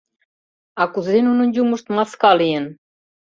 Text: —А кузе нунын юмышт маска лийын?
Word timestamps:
—А 0.81 0.83
кузе 0.93 1.17
нунын 1.27 1.49
юмышт 1.61 1.87
маска 1.95 2.31
лийын? 2.39 2.65